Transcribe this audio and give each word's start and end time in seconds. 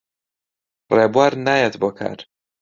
ڕێبوار 0.95 1.33
نایەت 1.45 1.75
بۆ 1.81 1.89
کار. 1.97 2.19